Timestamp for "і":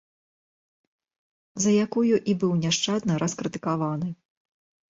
2.29-2.33